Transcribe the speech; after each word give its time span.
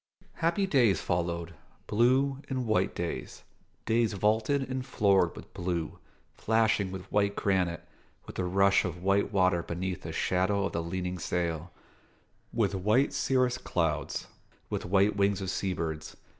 Happy 0.37 0.65
days 0.65 0.99
followed: 0.99 1.53
blue 1.85 2.39
and 2.49 2.65
white 2.65 2.95
days 2.95 3.43
days 3.85 4.13
vaulted 4.13 4.67
and 4.67 4.83
floored 4.83 5.35
with 5.35 5.53
blue, 5.53 5.99
flashing 6.33 6.91
with 6.91 7.05
white 7.11 7.35
granite, 7.35 7.87
with 8.25 8.35
the 8.35 8.43
rush 8.43 8.83
of 8.83 9.03
white 9.03 9.31
water 9.31 9.61
beneath 9.61 10.01
the 10.01 10.11
shadow 10.11 10.65
of 10.65 10.71
the 10.71 10.81
leaning 10.81 11.19
sail, 11.19 11.71
with 12.51 12.73
white 12.73 13.13
cirrus 13.13 13.59
clouds, 13.59 14.25
with 14.71 14.85
white 14.85 15.15
wings 15.15 15.39
of 15.39 15.51
seabirds. 15.51 16.15